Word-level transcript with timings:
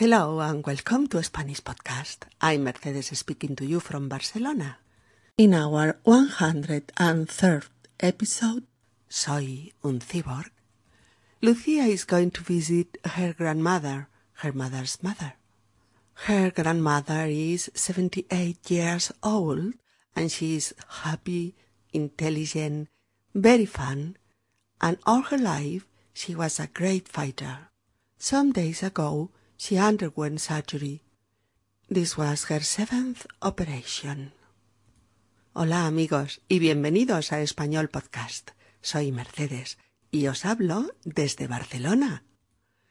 Hello 0.00 0.40
and 0.40 0.64
welcome 0.64 1.08
to 1.08 1.22
Spanish 1.22 1.60
Podcast. 1.60 2.24
I'm 2.40 2.64
Mercedes 2.64 3.12
speaking 3.18 3.54
to 3.56 3.66
you 3.66 3.80
from 3.80 4.08
Barcelona. 4.08 4.78
In 5.36 5.52
our 5.52 5.98
103rd 6.06 7.68
episode, 8.00 8.64
Soy 9.10 9.72
un 9.84 10.00
cyborg, 10.00 10.48
Lucia 11.42 11.84
is 11.84 12.06
going 12.06 12.30
to 12.30 12.40
visit 12.40 12.96
her 13.04 13.34
grandmother, 13.34 14.08
her 14.40 14.54
mother's 14.54 15.02
mother. 15.02 15.34
Her 16.24 16.50
grandmother 16.50 17.26
is 17.28 17.70
78 17.74 18.70
years 18.70 19.12
old 19.22 19.74
and 20.16 20.32
she 20.32 20.56
is 20.56 20.72
happy, 21.04 21.54
intelligent, 21.92 22.88
very 23.34 23.66
fun, 23.66 24.16
and 24.80 24.96
all 25.04 25.20
her 25.20 25.36
life 25.36 25.86
she 26.14 26.34
was 26.34 26.58
a 26.58 26.68
great 26.68 27.06
fighter. 27.06 27.68
Some 28.16 28.52
days 28.52 28.82
ago 28.82 29.28
she 29.60 29.76
underwent 29.76 30.40
surgery. 30.40 31.02
This 31.90 32.16
was 32.16 32.44
her 32.44 32.60
seventh 32.60 33.26
operation. 33.42 34.32
Hola 35.52 35.84
amigos 35.84 36.40
y 36.48 36.60
bienvenidos 36.60 37.30
a 37.30 37.42
Español 37.42 37.90
Podcast. 37.90 38.52
Soy 38.80 39.12
Mercedes 39.12 39.76
y 40.10 40.28
os 40.28 40.46
hablo 40.46 40.86
desde 41.04 41.46
Barcelona. 41.46 42.22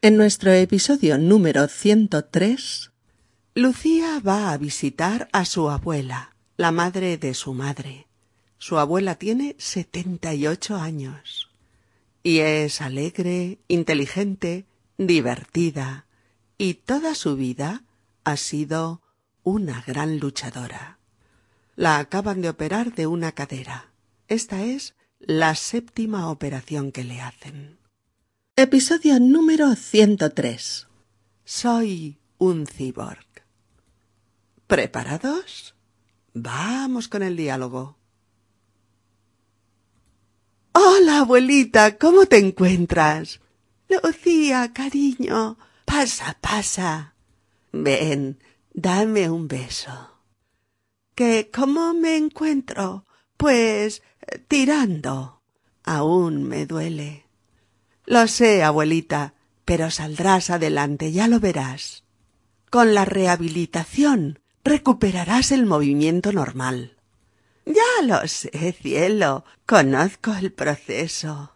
En 0.04 0.16
nuestro 0.16 0.52
episodio 0.54 1.18
número 1.18 1.68
103, 1.68 2.92
Lucía 3.56 4.20
va 4.20 4.54
a 4.54 4.58
visitar 4.60 5.28
a 5.32 5.46
su 5.46 5.72
abuela, 5.72 6.36
la 6.56 6.72
madre 6.72 7.18
de 7.18 7.34
su 7.34 7.56
madre. 7.56 8.06
Su 8.60 8.78
abuela 8.78 9.16
tiene 9.16 9.56
78 9.58 10.76
años 10.76 11.50
y 12.22 12.42
es 12.42 12.80
alegre, 12.80 13.58
inteligente, 13.68 14.66
divertida 15.00 16.06
y 16.60 16.74
toda 16.74 17.16
su 17.16 17.38
vida 17.38 17.84
ha 18.26 18.36
sido 18.36 19.02
una 19.44 19.82
gran 19.88 20.20
luchadora. 20.20 21.00
La 21.78 21.98
acaban 21.98 22.42
de 22.42 22.50
operar 22.50 22.94
de 22.94 23.08
una 23.08 23.32
cadera. 23.32 23.94
Esta 24.28 24.62
es 24.64 24.94
la 25.20 25.56
séptima 25.56 26.30
operación 26.30 26.92
que 26.92 27.06
le 27.06 27.22
hacen. 27.22 27.80
Episodio 28.58 29.22
número 29.22 29.74
103. 29.74 30.88
Soy 31.46 32.20
un 32.38 32.68
cyborg. 32.68 33.26
¿Preparados? 34.68 35.76
Vamos 36.34 37.08
con 37.08 37.24
el 37.24 37.38
diálogo. 37.38 37.98
Hola, 40.74 41.20
abuelita, 41.20 41.98
¿cómo 41.98 42.26
te 42.26 42.38
encuentras? 42.38 43.40
Lucía, 43.88 44.74
cariño, 44.74 45.58
pasa, 45.90 46.38
pasa. 46.40 47.16
Ven, 47.72 48.40
dame 48.74 49.30
un 49.30 49.48
beso. 49.48 50.22
¿Que 51.16 51.50
cómo 51.52 51.94
me 51.96 52.16
encuentro? 52.16 53.08
Pues 53.38 54.04
tirando. 54.48 55.42
Aún 55.84 56.44
me 56.44 56.68
duele. 56.68 57.26
Lo 58.06 58.28
sé, 58.28 58.64
abuelita, 58.64 59.34
pero 59.66 59.90
saldrás 59.90 60.52
adelante, 60.52 61.12
ya 61.12 61.28
lo 61.28 61.40
verás. 61.40 62.04
Con 62.70 62.94
la 62.94 63.06
rehabilitación 63.06 64.40
recuperarás 64.64 65.52
el 65.52 65.66
movimiento 65.66 66.32
normal. 66.32 66.98
Ya 67.66 68.04
lo 68.04 68.28
sé, 68.28 68.76
cielo. 68.80 69.44
Conozco 69.66 70.36
el 70.36 70.52
proceso. 70.52 71.54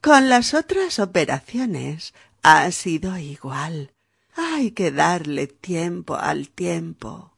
Con 0.00 0.28
las 0.28 0.54
otras 0.54 1.00
operaciones 1.00 2.14
ha 2.50 2.72
sido 2.72 3.18
igual. 3.18 3.92
Hay 4.34 4.70
que 4.70 4.90
darle 4.90 5.48
tiempo 5.48 6.16
al 6.16 6.48
tiempo. 6.48 7.36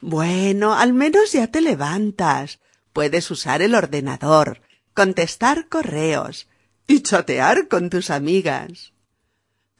Bueno, 0.00 0.74
al 0.74 0.92
menos 0.92 1.32
ya 1.32 1.46
te 1.46 1.62
levantas. 1.62 2.60
Puedes 2.92 3.30
usar 3.30 3.62
el 3.62 3.74
ordenador, 3.74 4.60
contestar 4.92 5.68
correos 5.68 6.46
y 6.86 7.00
chatear 7.00 7.68
con 7.68 7.88
tus 7.88 8.10
amigas. 8.10 8.92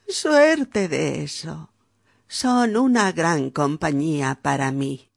Suerte 0.09 0.89
de 0.89 1.25
eso. 1.25 1.71
Son 2.27 2.79
una 2.79 3.12
gran 3.12 3.51
compañía 3.51 4.39
para 4.41 4.73
mí. 4.73 5.11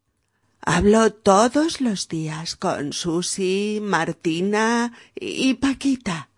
Hablo 0.59 1.13
todos 1.13 1.79
los 1.79 2.09
días 2.09 2.57
con 2.57 2.91
Susi, 2.91 3.79
Martina 3.81 4.91
y 5.15 5.53
Paquita. 5.53 6.31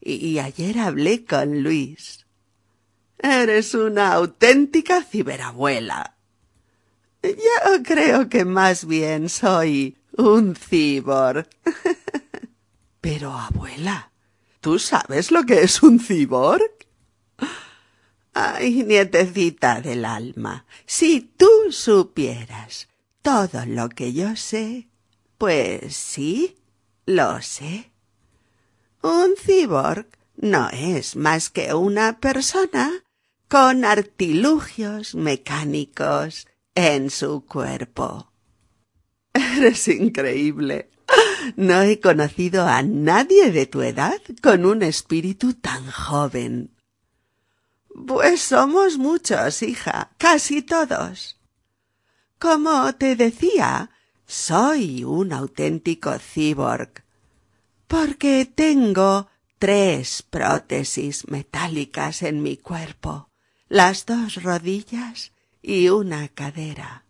Y 0.00 0.38
ayer 0.38 0.78
hablé 0.78 1.24
con 1.24 1.62
Luis. 1.62 2.26
Eres 3.22 3.74
una 3.74 4.14
auténtica 4.14 5.02
ciberabuela. 5.02 6.16
Yo 7.22 7.82
creo 7.84 8.28
que 8.30 8.46
más 8.46 8.86
bien 8.86 9.28
soy 9.28 9.98
un 10.16 10.56
cibor. 10.56 11.46
Pero, 13.00 13.32
abuela, 13.32 14.10
¿tú 14.60 14.78
sabes 14.78 15.30
lo 15.30 15.44
que 15.44 15.62
es 15.62 15.82
un 15.82 16.00
ciborg? 16.00 16.70
Ay, 18.32 18.84
nietecita 18.84 19.80
del 19.80 20.04
alma, 20.04 20.64
si 20.86 21.20
tú 21.20 21.48
supieras 21.70 22.88
todo 23.22 23.66
lo 23.66 23.88
que 23.88 24.12
yo 24.12 24.36
sé, 24.36 24.88
pues 25.36 25.96
sí, 25.96 26.56
lo 27.06 27.42
sé. 27.42 27.90
Un 29.02 29.34
ciborg 29.36 30.06
no 30.36 30.70
es 30.70 31.16
más 31.16 31.50
que 31.50 31.74
una 31.74 32.18
persona 32.18 33.04
con 33.50 33.84
artilugios 33.84 35.16
mecánicos 35.16 36.46
en 36.76 37.10
su 37.10 37.44
cuerpo. 37.44 38.30
Eres 39.34 39.88
increíble. 39.88 40.90
No 41.56 41.82
he 41.82 41.98
conocido 41.98 42.68
a 42.68 42.82
nadie 42.82 43.50
de 43.50 43.66
tu 43.66 43.82
edad 43.82 44.20
con 44.40 44.64
un 44.64 44.84
espíritu 44.84 45.54
tan 45.54 45.90
joven. 45.90 46.76
Pues 48.06 48.40
somos 48.40 48.98
muchos, 48.98 49.64
hija, 49.64 50.12
casi 50.16 50.62
todos. 50.62 51.36
Como 52.38 52.94
te 52.94 53.16
decía, 53.16 53.90
soy 54.26 55.02
un 55.02 55.32
auténtico 55.32 56.16
cyborg, 56.20 57.02
porque 57.88 58.46
tengo 58.46 59.28
tres 59.58 60.22
prótesis 60.22 61.28
metálicas 61.28 62.22
en 62.22 62.44
mi 62.44 62.56
cuerpo, 62.56 63.29
las 63.70 64.04
dos 64.04 64.42
rodillas 64.42 65.32
y 65.62 65.88
una 65.88 66.28
cadera. 66.28 67.04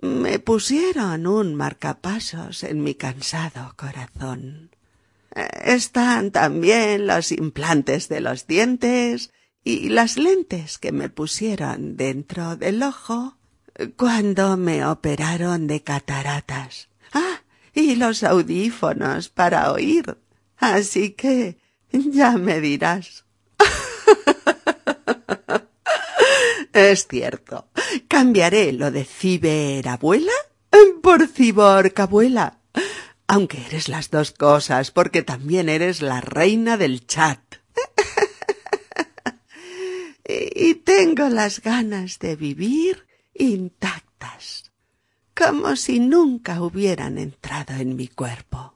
Me 0.00 0.38
pusieron 0.38 1.26
un 1.26 1.54
marcapasos 1.54 2.62
en 2.64 2.82
mi 2.82 2.94
cansado 2.94 3.72
corazón. 3.76 4.70
Están 5.64 6.30
también 6.32 7.06
los 7.06 7.32
implantes 7.32 8.08
de 8.10 8.20
los 8.20 8.46
dientes 8.46 9.32
y 9.64 9.88
las 9.88 10.18
lentes 10.18 10.76
que 10.76 10.92
me 10.92 11.08
pusieron 11.08 11.96
dentro 11.96 12.56
del 12.56 12.82
ojo 12.82 13.38
cuando 13.96 14.58
me 14.58 14.84
operaron 14.84 15.66
de 15.66 15.82
cataratas. 15.82 16.88
Ah, 17.14 17.40
y 17.74 17.96
los 17.96 18.22
audífonos 18.22 19.30
para 19.30 19.72
oír. 19.72 20.18
Así 20.58 21.12
que 21.12 21.56
ya 21.90 22.32
me 22.36 22.60
dirás. 22.60 23.24
es 26.76 27.06
cierto. 27.06 27.68
Cambiaré 28.08 28.72
lo 28.72 28.90
de 28.90 29.04
ciberabuela 29.04 30.32
por 31.02 31.28
ciborcabuela. 31.28 32.58
Aunque 33.28 33.64
eres 33.66 33.88
las 33.88 34.10
dos 34.10 34.32
cosas, 34.32 34.90
porque 34.90 35.22
también 35.22 35.68
eres 35.68 36.02
la 36.02 36.20
reina 36.20 36.76
del 36.76 37.06
chat. 37.06 37.40
y 40.24 40.74
tengo 40.74 41.28
las 41.28 41.60
ganas 41.60 42.18
de 42.18 42.36
vivir 42.36 43.06
intactas, 43.34 44.70
como 45.34 45.76
si 45.76 46.00
nunca 46.00 46.60
hubieran 46.60 47.18
entrado 47.18 47.74
en 47.74 47.96
mi 47.96 48.08
cuerpo. 48.08 48.74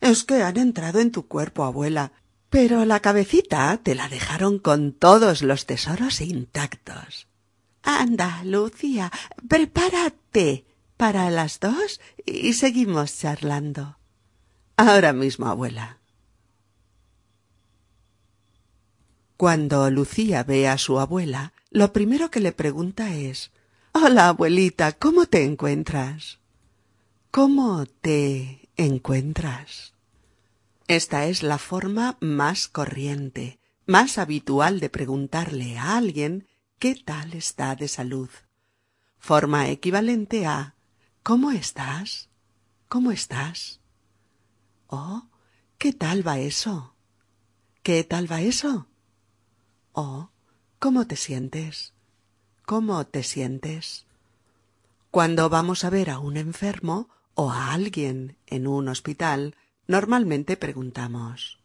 Es 0.00 0.24
que 0.24 0.42
han 0.42 0.56
entrado 0.56 1.00
en 1.00 1.10
tu 1.10 1.26
cuerpo, 1.26 1.64
abuela, 1.64 2.12
pero 2.50 2.84
la 2.84 3.00
cabecita 3.00 3.78
te 3.82 3.94
la 3.94 4.08
dejaron 4.08 4.58
con 4.58 4.92
todos 4.92 5.42
los 5.42 5.66
tesoros 5.66 6.20
intactos. 6.20 7.26
Anda, 7.82 8.42
Lucía, 8.44 9.10
prepárate 9.48 10.64
para 10.96 11.30
las 11.30 11.60
dos 11.60 12.00
y 12.24 12.52
seguimos 12.54 13.18
charlando. 13.18 13.98
Ahora 14.76 15.12
mismo, 15.12 15.46
abuela. 15.46 15.98
Cuando 19.36 19.88
Lucía 19.90 20.42
ve 20.42 20.68
a 20.68 20.78
su 20.78 20.98
abuela, 20.98 21.52
lo 21.70 21.92
primero 21.92 22.30
que 22.30 22.40
le 22.40 22.52
pregunta 22.52 23.14
es 23.14 23.52
Hola, 23.92 24.28
abuelita, 24.28 24.92
¿cómo 24.92 25.26
te 25.26 25.44
encuentras? 25.44 26.38
¿Cómo 27.30 27.86
te 27.86 28.68
encuentras? 28.76 29.92
Esta 30.88 31.26
es 31.26 31.42
la 31.42 31.58
forma 31.58 32.16
más 32.20 32.66
corriente, 32.66 33.60
más 33.84 34.16
habitual 34.16 34.80
de 34.80 34.88
preguntarle 34.88 35.76
a 35.76 35.98
alguien 35.98 36.48
¿qué 36.78 36.94
tal 36.94 37.34
está 37.34 37.76
de 37.76 37.88
salud? 37.88 38.30
Forma 39.18 39.68
equivalente 39.68 40.46
a 40.46 40.76
¿cómo 41.22 41.50
estás? 41.50 42.30
¿Cómo 42.88 43.12
estás? 43.12 43.80
Oh, 44.86 45.28
¿qué 45.76 45.92
tal 45.92 46.26
va 46.26 46.38
eso? 46.38 46.94
¿Qué 47.82 48.02
tal 48.02 48.30
va 48.32 48.40
eso? 48.40 48.86
Oh, 49.92 50.30
¿cómo 50.78 51.06
te 51.06 51.16
sientes? 51.16 51.92
¿Cómo 52.64 53.06
te 53.06 53.24
sientes? 53.24 54.06
Cuando 55.10 55.50
vamos 55.50 55.84
a 55.84 55.90
ver 55.90 56.08
a 56.08 56.18
un 56.18 56.38
enfermo 56.38 57.10
o 57.34 57.50
a 57.52 57.74
alguien 57.74 58.38
en 58.46 58.66
un 58.66 58.88
hospital, 58.88 59.54
normalmente 59.88 60.56
preguntamos 60.56 61.58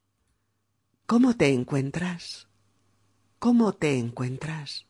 ¿Cómo 1.05 1.35
te 1.35 1.49
encuentras? 1.49 2.47
¿Cómo 3.37 3.73
te 3.73 3.99
encuentras? 3.99 4.87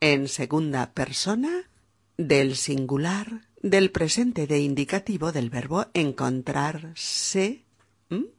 En 0.00 0.28
segunda 0.28 0.92
persona 0.94 1.68
del 2.16 2.54
singular 2.56 3.48
del 3.60 3.90
presente 3.90 4.46
de 4.46 4.60
indicativo 4.60 5.32
del 5.32 5.50
verbo 5.50 5.86
encontrarse, 5.94 7.64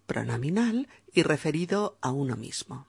pronominal 0.05 0.87
y 1.13 1.23
referido 1.23 1.97
a 2.01 2.11
uno 2.11 2.37
mismo. 2.37 2.87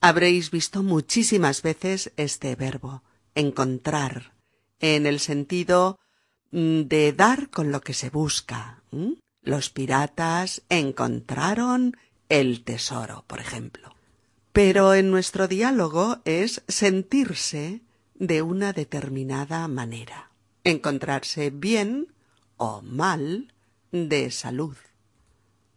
Habréis 0.00 0.50
visto 0.50 0.82
muchísimas 0.82 1.62
veces 1.62 2.12
este 2.16 2.56
verbo, 2.56 3.04
encontrar, 3.36 4.34
en 4.80 5.06
el 5.06 5.20
sentido 5.20 5.98
mm, 6.50 6.82
de 6.82 7.12
dar 7.12 7.50
con 7.50 7.70
lo 7.70 7.80
que 7.80 7.94
se 7.94 8.10
busca. 8.10 8.82
Los 9.48 9.70
piratas 9.70 10.60
encontraron 10.68 11.96
el 12.28 12.64
tesoro, 12.64 13.24
por 13.26 13.40
ejemplo. 13.40 13.96
Pero 14.52 14.92
en 14.92 15.10
nuestro 15.10 15.48
diálogo 15.48 16.18
es 16.26 16.62
sentirse 16.68 17.80
de 18.14 18.42
una 18.42 18.74
determinada 18.74 19.66
manera, 19.66 20.32
encontrarse 20.64 21.48
bien 21.48 22.12
o 22.58 22.82
mal 22.82 23.54
de 23.90 24.30
salud. 24.30 24.76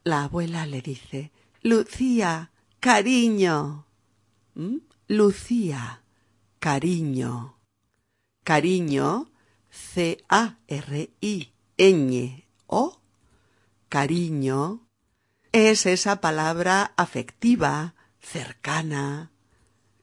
La 0.04 0.26
abuela 0.26 0.66
le 0.66 0.82
dice 0.82 1.32
Lucía, 1.62 2.52
cariño. 2.82 3.86
Lucía, 5.08 6.04
cariño. 6.60 7.56
Cariño, 8.44 9.32
C-A-R-I-Ñ-O, 9.70 10.62
cariño, 13.92 14.88
es 15.52 15.86
esa 15.86 16.22
palabra 16.22 16.94
afectiva, 16.96 17.94
cercana, 18.22 19.34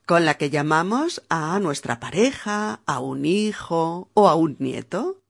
con 0.04 0.26
la 0.26 0.34
que 0.34 0.50
llamamos 0.50 1.22
a 1.30 1.58
nuestra 1.58 1.98
pareja, 1.98 2.82
a 2.84 3.00
un 3.00 3.24
hijo 3.24 4.10
o 4.12 4.28
a 4.28 4.34
un 4.34 4.56
nieto. 4.58 5.22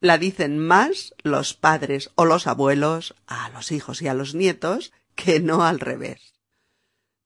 La 0.00 0.16
dicen 0.16 0.58
más 0.58 1.14
los 1.24 1.52
padres 1.52 2.10
o 2.14 2.24
los 2.24 2.46
abuelos 2.46 3.14
a 3.26 3.50
los 3.50 3.70
hijos 3.70 4.00
y 4.00 4.08
a 4.08 4.14
los 4.14 4.34
nietos 4.34 4.94
que 5.14 5.38
no 5.38 5.62
al 5.62 5.78
revés. 5.78 6.32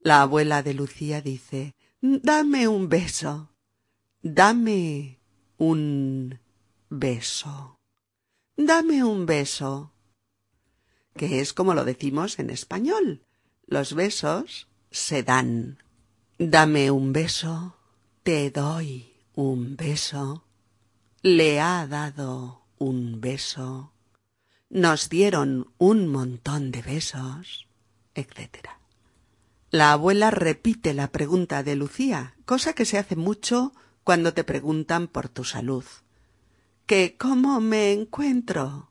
La 0.01 0.23
abuela 0.23 0.65
de 0.65 0.75
Lucía 0.75 1.23
dice 1.23 1.77
Dame 2.01 2.67
un 2.67 2.89
beso. 2.89 3.53
Dame 4.23 5.21
un 5.57 6.41
beso. 6.89 7.79
Dame 8.57 9.05
un 9.05 9.25
beso. 9.25 9.93
Que 11.17 11.41
es 11.41 11.53
como 11.53 11.75
lo 11.75 11.85
decimos 11.85 12.39
en 12.39 12.51
español. 12.51 13.23
Los 13.67 13.95
besos 13.95 14.69
se 14.91 15.23
dan. 15.23 15.79
Dame 16.39 16.91
un 16.91 17.13
beso. 17.13 17.77
Te 18.23 18.51
doy 18.51 19.13
un 19.35 19.77
beso. 19.77 20.45
Le 21.23 21.61
ha 21.61 21.87
dado 21.87 22.63
un 22.79 23.21
beso. 23.21 23.93
Nos 24.69 25.09
dieron 25.09 25.73
un 25.79 26.09
montón 26.09 26.71
de 26.71 26.83
besos, 26.83 27.67
etc. 28.15 28.69
La 29.71 29.93
abuela 29.93 30.31
repite 30.31 30.95
la 30.95 31.13
pregunta 31.13 31.63
de 31.63 31.77
Lucía, 31.77 32.35
cosa 32.45 32.73
que 32.73 32.85
se 32.85 32.99
hace 32.99 33.17
mucho 33.17 33.73
cuando 34.05 34.35
te 34.35 34.45
preguntan 34.45 35.09
por 35.09 35.29
tu 35.29 35.45
salud. 35.45 35.85
¿Que 36.87 37.17
cómo 37.17 37.61
me 37.61 37.93
encuentro? 37.93 38.90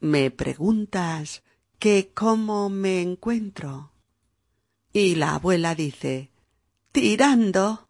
Me 0.00 0.30
preguntas 0.30 1.42
que 1.78 2.12
cómo 2.14 2.68
me 2.68 3.00
encuentro. 3.00 3.92
Y 4.92 5.16
la 5.16 5.34
abuela 5.34 5.74
dice 5.74 6.30
tirando. 6.92 7.88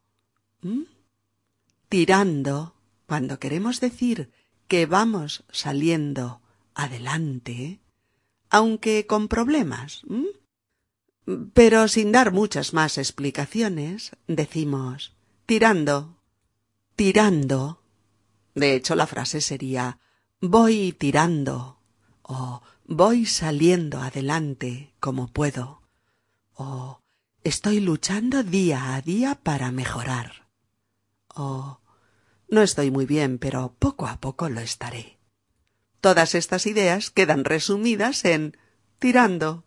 ¿Mm? 0.62 0.82
Tirando, 1.88 2.74
cuando 3.06 3.38
queremos 3.38 3.80
decir 3.80 4.30
que 4.66 4.84
vamos 4.84 5.44
saliendo 5.50 6.42
adelante, 6.74 7.80
aunque 8.50 9.06
con 9.06 9.28
problemas. 9.28 10.02
Pero 11.54 11.88
sin 11.88 12.12
dar 12.12 12.32
muchas 12.32 12.74
más 12.74 12.98
explicaciones, 12.98 14.12
decimos 14.26 15.14
tirando, 15.46 16.18
tirando. 16.94 17.82
De 18.54 18.74
hecho, 18.74 18.94
la 18.94 19.06
frase 19.06 19.40
sería 19.40 19.98
voy 20.40 20.92
tirando 20.92 21.77
o 22.28 22.62
voy 22.84 23.26
saliendo 23.26 24.00
adelante 24.00 24.94
como 25.00 25.26
puedo 25.26 25.82
o 26.54 27.00
estoy 27.42 27.80
luchando 27.80 28.44
día 28.44 28.94
a 28.94 29.02
día 29.02 29.34
para 29.34 29.72
mejorar 29.72 30.48
o 31.34 31.80
no 32.48 32.62
estoy 32.62 32.90
muy 32.90 33.04
bien, 33.04 33.38
pero 33.38 33.74
poco 33.78 34.06
a 34.06 34.20
poco 34.20 34.48
lo 34.48 34.60
estaré. 34.60 35.18
Todas 36.00 36.34
estas 36.34 36.66
ideas 36.66 37.10
quedan 37.10 37.44
resumidas 37.44 38.24
en 38.24 38.56
tirando. 38.98 39.64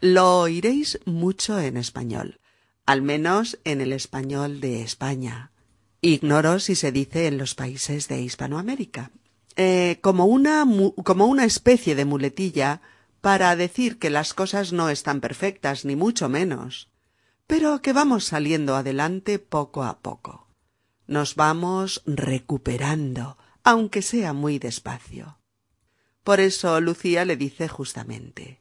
Lo 0.00 0.40
oiréis 0.40 0.98
mucho 1.04 1.58
en 1.60 1.76
español, 1.76 2.40
al 2.84 3.02
menos 3.02 3.58
en 3.64 3.80
el 3.80 3.92
español 3.92 4.60
de 4.60 4.82
España. 4.82 5.52
Ignoro 6.00 6.58
si 6.58 6.74
se 6.74 6.92
dice 6.92 7.26
en 7.26 7.38
los 7.38 7.54
países 7.54 8.08
de 8.08 8.20
Hispanoamérica. 8.20 9.12
Eh, 9.56 9.98
como, 10.02 10.26
una, 10.26 10.66
como 11.02 11.26
una 11.26 11.44
especie 11.44 11.94
de 11.94 12.04
muletilla 12.04 12.82
para 13.20 13.56
decir 13.56 13.98
que 13.98 14.10
las 14.10 14.34
cosas 14.34 14.72
no 14.72 14.90
están 14.90 15.20
perfectas, 15.20 15.84
ni 15.84 15.96
mucho 15.96 16.28
menos, 16.28 16.90
pero 17.46 17.80
que 17.82 17.92
vamos 17.92 18.24
saliendo 18.24 18.76
adelante 18.76 19.38
poco 19.38 19.84
a 19.84 20.00
poco. 20.00 20.48
Nos 21.06 21.34
vamos 21.34 22.02
recuperando, 22.06 23.38
aunque 23.64 24.02
sea 24.02 24.32
muy 24.32 24.58
despacio. 24.58 25.38
Por 26.22 26.40
eso 26.40 26.80
Lucía 26.80 27.24
le 27.24 27.36
dice 27.36 27.68
justamente 27.68 28.60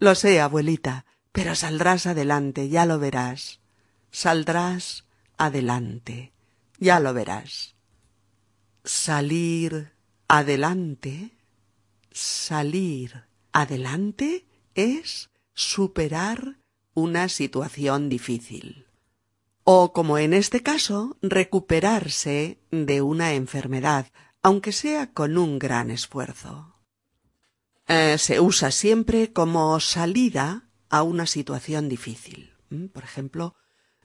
lo 0.00 0.14
sé, 0.14 0.40
abuelita, 0.40 1.06
pero 1.32 1.56
saldrás 1.56 2.06
adelante, 2.06 2.68
ya 2.68 2.86
lo 2.86 3.00
verás. 3.00 3.60
Saldrás 4.12 5.06
adelante, 5.36 6.32
ya 6.78 7.00
lo 7.00 7.12
verás. 7.14 7.74
Salir 8.84 9.92
adelante, 10.28 11.32
salir 12.12 13.24
adelante 13.52 14.46
es 14.74 15.30
superar 15.54 16.58
una 16.94 17.28
situación 17.28 18.08
difícil. 18.08 18.86
O, 19.64 19.92
como 19.92 20.18
en 20.18 20.32
este 20.32 20.62
caso, 20.62 21.16
recuperarse 21.20 22.58
de 22.70 23.02
una 23.02 23.34
enfermedad, 23.34 24.12
aunque 24.42 24.72
sea 24.72 25.12
con 25.12 25.36
un 25.36 25.58
gran 25.58 25.90
esfuerzo. 25.90 26.74
Eh, 27.86 28.18
se 28.18 28.40
usa 28.40 28.70
siempre 28.70 29.32
como 29.32 29.78
salida 29.80 30.68
a 30.88 31.02
una 31.02 31.26
situación 31.26 31.88
difícil. 31.88 32.54
¿Mm? 32.70 32.86
Por 32.86 33.04
ejemplo, 33.04 33.56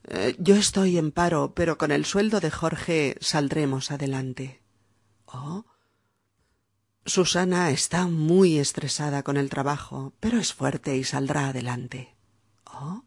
eh, 0.04 0.34
yo 0.38 0.56
estoy 0.56 0.98
en 0.98 1.12
paro, 1.12 1.54
pero 1.54 1.78
con 1.78 1.92
el 1.92 2.04
sueldo 2.04 2.40
de 2.40 2.50
Jorge 2.50 3.16
saldremos 3.20 3.90
adelante. 3.90 4.62
Susana 7.06 7.70
está 7.70 8.06
muy 8.06 8.58
estresada 8.58 9.22
con 9.22 9.36
el 9.36 9.50
trabajo, 9.50 10.14
pero 10.20 10.38
es 10.38 10.54
fuerte 10.54 10.96
y 10.96 11.04
saldrá 11.04 11.48
adelante. 11.48 12.14
Oh. 12.64 13.04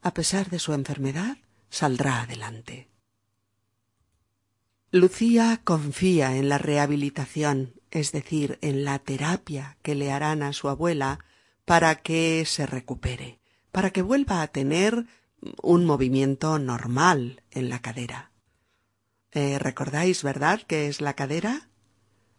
A 0.00 0.14
pesar 0.14 0.48
de 0.48 0.58
su 0.58 0.72
enfermedad, 0.72 1.36
saldrá 1.68 2.22
adelante. 2.22 2.88
Lucía 4.90 5.60
confía 5.62 6.36
en 6.36 6.48
la 6.48 6.56
rehabilitación, 6.56 7.74
es 7.90 8.12
decir, 8.12 8.58
en 8.62 8.84
la 8.84 8.98
terapia 8.98 9.76
que 9.82 9.94
le 9.94 10.10
harán 10.10 10.42
a 10.42 10.54
su 10.54 10.70
abuela 10.70 11.18
para 11.66 11.96
que 11.96 12.44
se 12.46 12.64
recupere, 12.64 13.40
para 13.70 13.90
que 13.90 14.00
vuelva 14.00 14.40
a 14.40 14.46
tener 14.46 15.04
un 15.62 15.84
movimiento 15.84 16.58
normal 16.58 17.42
en 17.50 17.68
la 17.68 17.80
cadera. 17.80 18.32
Eh, 19.32 19.58
¿Recordáis, 19.58 20.22
verdad, 20.22 20.62
qué 20.66 20.88
es 20.88 21.02
la 21.02 21.12
cadera? 21.12 21.67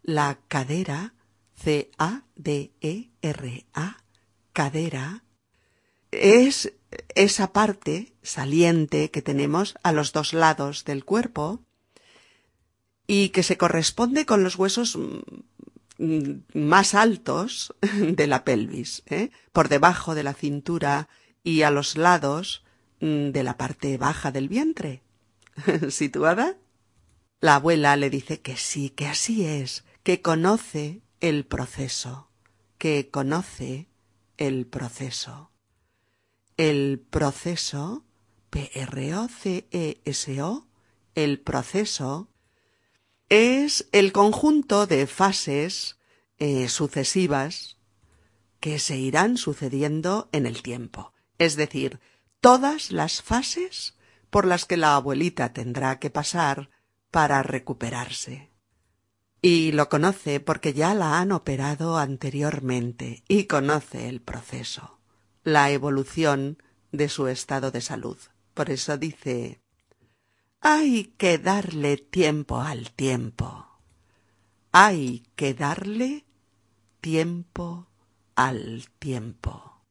La 0.04 0.40
cadera, 0.48 1.14
C-A-D-E-R-A, 1.56 2.24
cadera, 4.54 5.24
es 6.12 6.74
esa 7.16 7.54
parte 7.54 8.14
saliente 8.22 9.12
que 9.12 9.22
tenemos 9.22 9.76
a 9.84 9.92
los 9.92 10.14
dos 10.14 10.34
lados 10.34 10.86
del 10.86 11.06
cuerpo 11.06 11.62
y 13.08 13.30
que 13.30 13.44
se 13.44 13.58
corresponde 13.58 14.26
con 14.26 14.44
los 14.44 14.56
huesos 14.56 14.98
mm, 15.98 16.32
más 16.54 16.94
altos 16.94 17.76
de 17.94 18.28
la 18.28 18.44
pelvis, 18.44 19.04
¿eh? 19.08 19.32
por 19.52 19.70
debajo 19.70 20.16
de 20.16 20.24
la 20.24 20.34
cintura 20.34 21.10
y 21.44 21.64
a 21.64 21.72
los 21.72 21.98
lados 21.98 22.64
mm, 23.00 23.30
de 23.30 23.44
la 23.44 23.58
parte 23.58 23.98
baja 23.98 24.32
del 24.32 24.50
vientre. 24.50 25.02
¿Situada? 25.90 26.58
La 27.42 27.56
abuela 27.56 27.96
le 27.96 28.10
dice 28.10 28.42
que 28.42 28.58
sí, 28.58 28.90
que 28.90 29.08
así 29.08 29.46
es, 29.46 29.84
que 30.10 30.24
conoce 30.24 31.04
el 31.20 31.46
proceso, 31.46 32.32
que 32.80 33.12
conoce 33.12 33.90
el 34.38 34.66
proceso. 34.66 35.52
El 36.58 37.06
proceso, 37.08 38.08
P-R-O-C-E-S-O, 38.50 39.08
el 41.14 41.40
proceso, 41.40 42.28
es 43.30 43.88
el 43.92 44.12
conjunto 44.12 44.88
de 44.88 45.06
fases 45.06 46.00
eh, 46.40 46.70
sucesivas 46.70 47.78
que 48.60 48.80
se 48.80 48.98
irán 48.98 49.38
sucediendo 49.38 50.28
en 50.32 50.48
el 50.48 50.64
tiempo. 50.64 51.14
Es 51.38 51.56
decir, 51.56 52.00
todas 52.42 52.90
las 52.90 53.22
fases 53.22 53.96
por 54.32 54.48
las 54.48 54.66
que 54.66 54.76
la 54.76 54.96
abuelita 54.96 55.54
tendrá 55.54 56.00
que 56.00 56.10
pasar 56.10 56.72
para 57.12 57.44
recuperarse. 57.44 58.49
Y 59.42 59.72
lo 59.72 59.88
conoce 59.90 60.40
porque 60.40 60.74
ya 60.74 60.94
la 60.94 61.20
han 61.20 61.32
operado 61.32 61.98
anteriormente 61.98 63.24
y 63.28 63.46
conoce 63.46 64.10
el 64.10 64.22
proceso, 64.22 65.00
la 65.44 65.72
evolución 65.72 66.62
de 66.92 67.08
su 67.08 67.28
estado 67.28 67.72
de 67.72 67.82
salud. 67.82 68.18
Por 68.54 68.70
eso 68.70 68.98
dice 68.98 69.62
hay 70.62 71.14
que 71.18 71.38
darle 71.38 71.96
tiempo 71.96 72.60
al 72.60 72.92
tiempo. 72.92 73.66
Hay 74.74 75.24
que 75.36 75.54
darle 75.54 76.26
tiempo 77.00 77.88
al 78.36 78.90
tiempo. 79.00 79.86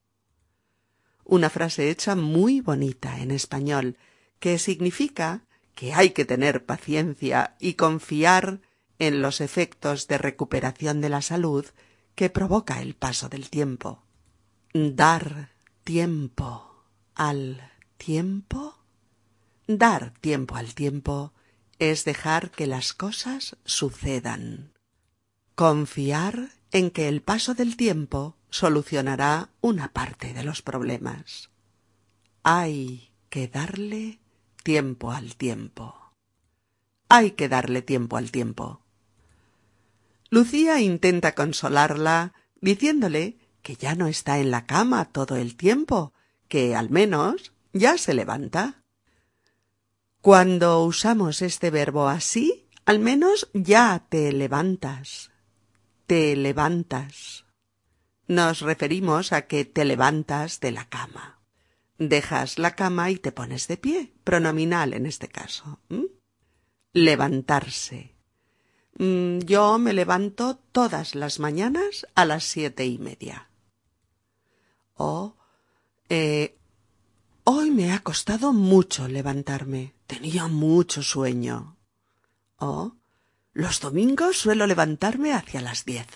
Una 1.24 1.48
frase 1.48 1.90
hecha 1.90 2.14
muy 2.14 2.60
bonita 2.60 3.18
en 3.20 3.30
español, 3.30 3.96
que 4.40 4.58
significa 4.58 5.46
que 5.74 5.94
hay 5.94 6.10
que 6.10 6.26
tener 6.26 6.66
paciencia 6.66 7.56
y 7.58 7.74
confiar 7.74 8.60
en 8.98 9.22
los 9.22 9.40
efectos 9.40 10.08
de 10.08 10.18
recuperación 10.18 11.00
de 11.00 11.08
la 11.08 11.22
salud 11.22 11.66
que 12.14 12.30
provoca 12.30 12.82
el 12.82 12.94
paso 12.94 13.28
del 13.28 13.48
tiempo. 13.50 14.02
Dar 14.74 15.50
tiempo 15.84 16.84
al 17.14 17.72
tiempo. 17.96 18.78
Dar 19.66 20.12
tiempo 20.20 20.56
al 20.56 20.74
tiempo 20.74 21.32
es 21.78 22.04
dejar 22.04 22.50
que 22.50 22.66
las 22.66 22.92
cosas 22.92 23.56
sucedan. 23.64 24.72
Confiar 25.54 26.50
en 26.72 26.90
que 26.90 27.08
el 27.08 27.22
paso 27.22 27.54
del 27.54 27.76
tiempo 27.76 28.36
solucionará 28.50 29.50
una 29.60 29.92
parte 29.92 30.32
de 30.34 30.42
los 30.42 30.62
problemas. 30.62 31.50
Hay 32.42 33.12
que 33.28 33.48
darle 33.48 34.20
tiempo 34.62 35.12
al 35.12 35.36
tiempo. 35.36 35.94
Hay 37.08 37.32
que 37.32 37.48
darle 37.48 37.82
tiempo 37.82 38.16
al 38.16 38.30
tiempo. 38.30 38.82
Lucía 40.30 40.80
intenta 40.80 41.34
consolarla 41.34 42.34
diciéndole 42.60 43.38
que 43.62 43.76
ya 43.76 43.94
no 43.94 44.06
está 44.06 44.38
en 44.38 44.50
la 44.50 44.66
cama 44.66 45.06
todo 45.06 45.36
el 45.36 45.56
tiempo, 45.56 46.12
que 46.48 46.74
al 46.74 46.90
menos 46.90 47.52
ya 47.72 47.98
se 47.98 48.14
levanta. 48.14 48.82
Cuando 50.20 50.84
usamos 50.84 51.42
este 51.42 51.70
verbo 51.70 52.08
así, 52.08 52.68
al 52.84 52.98
menos 52.98 53.48
ya 53.54 54.06
te 54.08 54.32
levantas. 54.32 55.30
Te 56.06 56.36
levantas. 56.36 57.44
Nos 58.26 58.60
referimos 58.60 59.32
a 59.32 59.46
que 59.46 59.64
te 59.64 59.84
levantas 59.84 60.60
de 60.60 60.72
la 60.72 60.88
cama. 60.88 61.40
Dejas 61.98 62.58
la 62.58 62.74
cama 62.74 63.10
y 63.10 63.16
te 63.16 63.32
pones 63.32 63.68
de 63.68 63.76
pie, 63.76 64.12
pronominal 64.24 64.92
en 64.94 65.06
este 65.06 65.28
caso. 65.28 65.80
Levantarse. 66.92 68.17
Mm, 68.94 69.40
yo 69.40 69.78
me 69.78 69.92
levanto 69.92 70.56
todas 70.72 71.14
las 71.14 71.38
mañanas 71.38 72.06
a 72.14 72.24
las 72.24 72.44
siete 72.44 72.86
y 72.86 72.98
media. 72.98 73.48
O 74.94 75.36
eh, 76.08 76.58
hoy 77.44 77.70
me 77.70 77.92
ha 77.92 78.00
costado 78.00 78.52
mucho 78.52 79.08
levantarme. 79.08 79.94
Tenía 80.06 80.48
mucho 80.48 81.02
sueño. 81.02 81.76
O 82.56 82.96
los 83.52 83.80
domingos 83.80 84.38
suelo 84.38 84.66
levantarme 84.66 85.32
hacia 85.32 85.60
las 85.60 85.84
diez. 85.84 86.06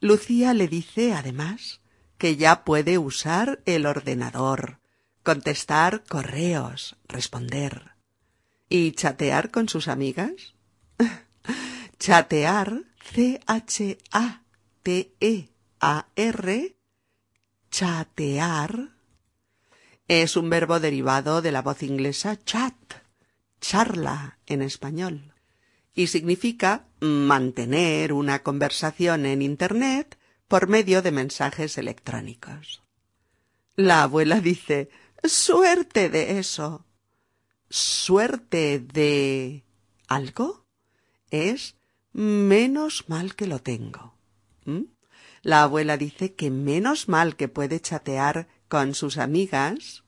Lucía 0.00 0.52
le 0.54 0.68
dice, 0.68 1.14
además, 1.14 1.80
que 2.18 2.36
ya 2.36 2.64
puede 2.64 2.98
usar 2.98 3.62
el 3.64 3.86
ordenador, 3.86 4.80
contestar 5.22 6.04
correos, 6.04 6.96
responder. 7.08 7.93
¿Y 8.68 8.92
chatear 8.92 9.50
con 9.50 9.68
sus 9.68 9.88
amigas? 9.88 10.54
chatear, 11.98 12.84
C-H-A-T-E-A-R, 13.12 13.96
chatear, 17.70 18.94
es 20.08 20.36
un 20.36 20.50
verbo 20.50 20.80
derivado 20.80 21.40
de 21.40 21.50
la 21.50 21.62
voz 21.62 21.82
inglesa 21.82 22.38
chat, 22.44 22.74
charla 23.60 24.38
en 24.46 24.60
español, 24.60 25.32
y 25.94 26.08
significa 26.08 26.86
mantener 27.00 28.12
una 28.12 28.42
conversación 28.42 29.24
en 29.24 29.40
Internet 29.40 30.18
por 30.48 30.68
medio 30.68 31.00
de 31.00 31.10
mensajes 31.10 31.78
electrónicos. 31.78 32.82
La 33.76 34.02
abuela 34.02 34.40
dice 34.40 34.90
Suerte 35.22 36.10
de 36.10 36.38
eso. 36.38 36.84
Suerte 37.76 38.78
de 38.78 39.64
algo 40.06 40.64
es 41.32 41.74
menos 42.12 43.06
mal 43.08 43.34
que 43.34 43.48
lo 43.48 43.58
tengo. 43.58 44.14
La 45.42 45.64
abuela 45.64 45.96
dice 45.96 46.36
que 46.36 46.52
menos 46.52 47.08
mal 47.08 47.34
que 47.34 47.48
puede 47.48 47.80
chatear 47.80 48.46
con 48.68 48.94
sus 48.94 49.18
amigas 49.18 50.04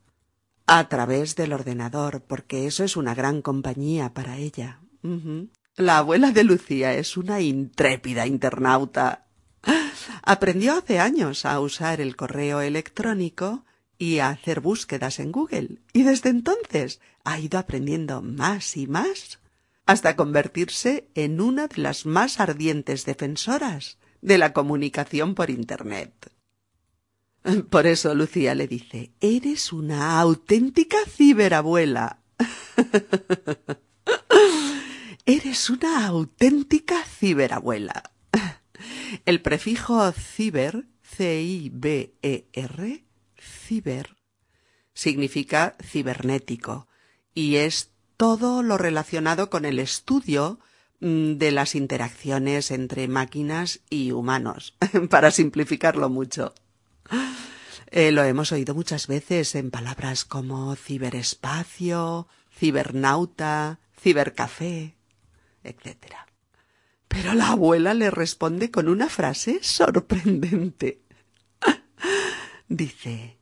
a 0.69 0.89
través 0.89 1.35
del 1.35 1.53
ordenador, 1.53 2.23
porque 2.23 2.69
eso 2.69 2.85
es 2.85 2.97
una 2.97 3.17
gran 3.17 3.43
compañía 3.43 4.15
para 4.15 4.37
ella. 4.37 4.79
La 5.75 5.99
abuela 5.99 6.31
de 6.31 6.45
Lucía 6.45 6.95
es 6.95 7.17
una 7.17 7.41
intrépida 7.41 8.29
internauta 8.29 9.27
Aprendió 10.23 10.75
hace 10.75 11.01
años 11.01 11.45
a 11.45 11.59
usar 11.59 12.01
el 12.01 12.15
correo 12.15 12.61
electrónico 12.61 13.65
y 13.99 14.19
a 14.19 14.29
hacer 14.29 14.61
búsquedas 14.61 15.19
en 15.19 15.33
Google, 15.33 15.81
y 15.93 16.03
desde 16.03 16.31
entonces 16.31 17.01
ha 17.25 17.39
ido 17.39 17.59
aprendiendo 17.59 18.23
más 18.23 18.77
y 18.77 18.87
más 18.87 19.41
hasta 19.87 20.17
convertirse 20.17 21.09
en 21.15 21.41
una 21.41 21.69
de 21.69 21.81
las 21.81 22.07
más 22.07 22.41
ardientes 22.41 23.05
defensoras 23.05 23.99
de 24.21 24.39
la 24.39 24.53
comunicación 24.53 25.35
por 25.35 25.51
Internet. 25.51 26.33
Por 27.71 27.87
eso 27.87 28.15
Lucía 28.15 28.57
le 28.57 28.67
dice, 28.67 29.13
eres 29.21 29.73
una 29.73 30.19
auténtica 30.19 30.97
ciberabuela. 31.09 32.19
eres 35.27 35.71
una 35.71 36.09
auténtica 36.09 37.05
ciberabuela. 37.05 38.11
El 39.25 39.41
prefijo 39.41 40.11
ciber, 40.11 40.89
C-I-B-E-R, 41.03 43.06
ciber, 43.67 44.17
significa 44.95 45.77
cibernético 45.83 46.87
y 47.35 47.57
es 47.57 47.91
todo 48.17 48.63
lo 48.63 48.79
relacionado 48.79 49.51
con 49.51 49.65
el 49.65 49.79
estudio 49.79 50.59
mm, 51.01 51.35
de 51.35 51.51
las 51.51 51.75
interacciones 51.75 52.71
entre 52.71 53.09
máquinas 53.09 53.81
y 53.91 54.13
humanos, 54.13 54.75
para 55.11 55.31
simplificarlo 55.31 56.09
mucho. 56.09 56.55
Eh, 57.91 58.11
lo 58.13 58.25
hemos 58.25 58.53
oído 58.53 58.75
muchas 58.75 59.07
veces 59.07 59.55
en 59.55 59.71
palabras 59.71 60.25
como 60.25 60.75
ciberespacio, 60.77 62.27
cibernauta, 62.59 63.79
cibercafé, 64.01 64.97
etc. 65.63 66.15
Pero 67.09 67.35
la 67.35 67.51
abuela 67.51 67.95
le 67.95 68.11
responde 68.11 68.71
con 68.71 68.89
una 68.89 69.09
frase 69.09 69.61
sorprendente. 69.63 71.01
Dice, 72.69 73.37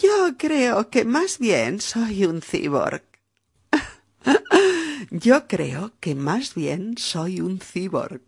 yo 0.00 0.36
creo 0.38 0.90
que 0.90 1.04
más 1.04 1.38
bien 1.38 1.80
soy 1.80 2.24
un 2.24 2.42
cyborg. 2.42 3.02
Yo 5.10 5.46
creo 5.48 5.92
que 6.00 6.14
más 6.14 6.54
bien 6.54 6.96
soy 6.96 7.40
un 7.40 7.58
cyborg. 7.60 8.22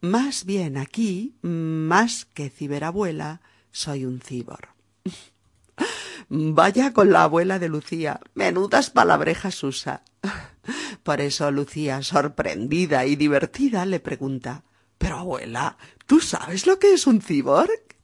Más 0.00 0.44
bien 0.44 0.76
aquí, 0.76 1.36
más 1.42 2.24
que 2.24 2.50
ciberabuela, 2.50 3.40
soy 3.70 4.04
un 4.04 4.20
cyborg. 4.20 4.68
Vaya 6.28 6.92
con 6.92 7.10
la 7.10 7.24
abuela 7.24 7.58
de 7.58 7.68
Lucía. 7.68 8.20
Menudas 8.34 8.90
palabrejas 8.90 9.62
usa. 9.62 10.02
Por 11.02 11.20
eso 11.20 11.50
Lucía, 11.50 12.02
sorprendida 12.02 13.06
y 13.06 13.16
divertida, 13.16 13.86
le 13.86 14.00
pregunta 14.00 14.64
Pero 14.98 15.16
abuela, 15.16 15.78
¿tú 16.06 16.20
sabes 16.20 16.66
lo 16.66 16.78
que 16.78 16.92
es 16.92 17.06
un 17.06 17.22
ciborg? 17.22 17.96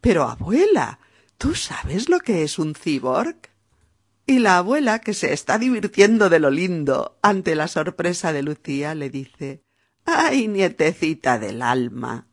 Pero 0.00 0.24
abuela, 0.24 0.98
¿tú 1.38 1.54
sabes 1.54 2.08
lo 2.08 2.20
que 2.20 2.42
es 2.42 2.58
un 2.58 2.74
ciborg? 2.74 3.36
Y 4.26 4.38
la 4.38 4.58
abuela, 4.58 5.00
que 5.00 5.14
se 5.14 5.32
está 5.32 5.58
divirtiendo 5.58 6.30
de 6.30 6.38
lo 6.38 6.50
lindo 6.50 7.18
ante 7.22 7.54
la 7.54 7.68
sorpresa 7.68 8.32
de 8.32 8.42
Lucía, 8.42 8.94
le 8.94 9.10
dice 9.10 9.62
Ay, 10.04 10.48
nietecita 10.48 11.38
del 11.38 11.62
alma. 11.62 12.26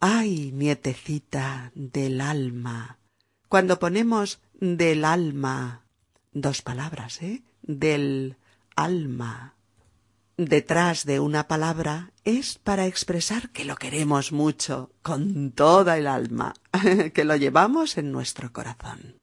Ay, 0.00 0.50
nietecita 0.52 1.72
del 1.74 2.20
alma. 2.20 2.98
Cuando 3.48 3.78
ponemos 3.78 4.40
del 4.54 5.04
alma, 5.04 5.84
dos 6.32 6.62
palabras, 6.62 7.20
¿eh? 7.22 7.42
Del 7.62 8.36
alma. 8.76 9.56
Detrás 10.36 11.04
de 11.04 11.20
una 11.20 11.48
palabra 11.48 12.12
es 12.24 12.58
para 12.58 12.86
expresar 12.86 13.50
que 13.50 13.64
lo 13.64 13.76
queremos 13.76 14.32
mucho, 14.32 14.92
con 15.02 15.52
toda 15.52 15.96
el 15.96 16.06
alma, 16.06 16.54
que 17.14 17.24
lo 17.24 17.36
llevamos 17.36 17.96
en 17.96 18.12
nuestro 18.12 18.52
corazón. 18.52 19.18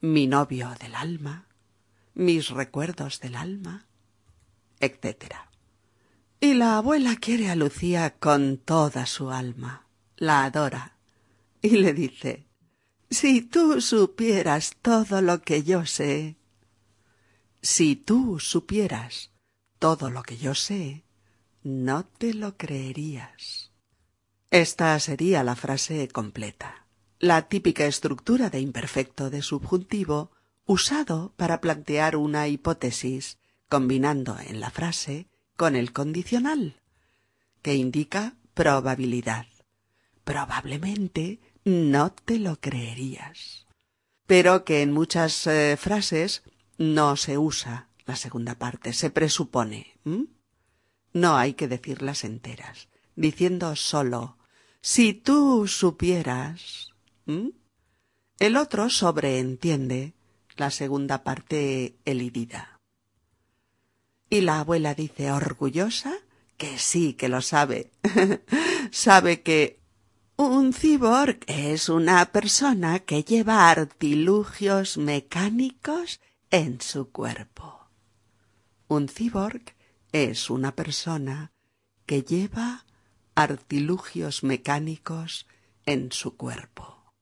Mi 0.00 0.26
novio 0.26 0.70
del 0.80 0.94
alma, 0.94 1.46
mis 2.14 2.50
recuerdos 2.50 3.20
del 3.20 3.34
alma, 3.34 3.86
etc. 4.80 5.34
Y 6.40 6.54
la 6.54 6.76
abuela 6.76 7.16
quiere 7.16 7.50
a 7.50 7.56
Lucía 7.56 8.14
con 8.18 8.58
toda 8.58 9.06
su 9.06 9.30
alma, 9.30 9.86
la 10.16 10.44
adora, 10.44 10.96
y 11.60 11.70
le 11.70 11.92
dice 11.92 12.46
Si 13.10 13.42
tú 13.42 13.80
supieras 13.80 14.76
todo 14.82 15.20
lo 15.20 15.42
que 15.42 15.64
yo 15.64 15.84
sé. 15.84 16.36
Si 17.60 17.96
tú 17.96 18.38
supieras 18.38 19.32
todo 19.80 20.10
lo 20.10 20.22
que 20.22 20.36
yo 20.36 20.54
sé, 20.54 21.04
no 21.62 22.04
te 22.04 22.34
lo 22.34 22.56
creerías. 22.56 23.72
Esta 24.50 24.98
sería 24.98 25.44
la 25.44 25.56
frase 25.56 26.08
completa, 26.08 26.86
la 27.18 27.48
típica 27.48 27.86
estructura 27.86 28.48
de 28.50 28.60
imperfecto 28.60 29.30
de 29.30 29.42
subjuntivo 29.42 30.30
usado 30.64 31.34
para 31.36 31.60
plantear 31.60 32.16
una 32.16 32.48
hipótesis, 32.48 33.38
combinando 33.68 34.38
en 34.38 34.60
la 34.60 34.70
frase 34.70 35.28
con 35.56 35.76
el 35.76 35.92
condicional, 35.92 36.80
que 37.62 37.74
indica 37.74 38.36
probabilidad. 38.54 39.46
Probablemente 40.24 41.40
no 41.64 42.12
te 42.12 42.38
lo 42.38 42.60
creerías. 42.60 43.66
Pero 44.26 44.64
que 44.64 44.82
en 44.82 44.92
muchas 44.92 45.46
eh, 45.46 45.76
frases 45.78 46.42
no 46.76 47.16
se 47.16 47.38
usa 47.38 47.88
la 48.06 48.16
segunda 48.16 48.54
parte, 48.54 48.92
se 48.92 49.10
presupone. 49.10 49.98
No 51.18 51.36
hay 51.36 51.54
que 51.54 51.66
decirlas 51.66 52.22
enteras, 52.22 52.88
diciendo 53.16 53.74
solo 53.74 54.38
si 54.80 55.14
tú 55.14 55.66
supieras. 55.66 56.92
El 58.38 58.56
otro 58.56 58.88
sobreentiende 58.88 60.14
la 60.56 60.70
segunda 60.70 61.24
parte 61.24 61.96
elidida. 62.04 62.80
Y 64.30 64.42
la 64.42 64.60
abuela 64.60 64.94
dice 64.94 65.32
orgullosa 65.32 66.14
que 66.56 66.78
sí, 66.78 67.14
que 67.14 67.28
lo 67.28 67.42
sabe. 67.42 67.90
sabe 68.90 69.42
que 69.42 69.80
un 70.36 70.72
cyborg 70.72 71.40
es 71.48 71.88
una 71.88 72.24
persona 72.32 73.00
que 73.00 73.24
lleva 73.24 73.70
artilugios 73.70 74.96
mecánicos 74.96 76.20
en 76.50 76.80
su 76.80 77.10
cuerpo. 77.10 77.88
Un 78.86 79.08
cyborg 79.08 79.74
es 80.12 80.50
una 80.50 80.74
persona 80.74 81.52
que 82.06 82.22
lleva 82.22 82.86
artilugios 83.34 84.42
mecánicos 84.42 85.46
en 85.86 86.12
su 86.12 86.36
cuerpo. 86.36 87.12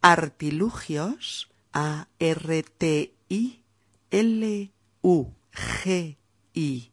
Artilugios 0.00 1.50
A 1.72 2.08
R 2.18 2.62
T 2.62 3.14
I 3.28 3.62
L 4.10 4.72
U 5.02 5.32
G-I-O-S, 5.52 6.92